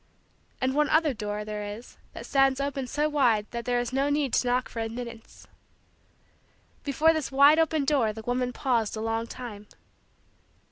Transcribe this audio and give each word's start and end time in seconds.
And 0.59 0.73
one 0.73 0.89
other 0.89 1.13
door 1.13 1.45
there 1.45 1.61
is 1.63 1.95
that 2.13 2.25
stands 2.25 2.59
open 2.59 2.87
wide 3.11 3.43
so 3.45 3.49
that 3.51 3.65
there 3.65 3.79
is 3.79 3.93
no 3.93 4.09
need 4.09 4.33
to 4.33 4.47
knock 4.47 4.67
for 4.67 4.79
admittance. 4.79 5.45
Before 6.83 7.13
this 7.13 7.31
wide 7.31 7.59
open 7.59 7.85
door 7.85 8.11
the 8.11 8.23
woman 8.23 8.51
paused 8.51 8.97
a 8.97 8.99
long 8.99 9.27
time. 9.27 9.67